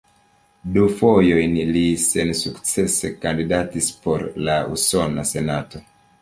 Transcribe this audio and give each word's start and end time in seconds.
Du 0.77 0.85
fojojn 1.01 1.51
li 1.75 1.83
sensukcese 2.03 3.11
kandidatis 3.27 3.91
por 4.07 4.25
la 4.49 4.57
Usona 4.79 5.29
Senato. 5.35 5.85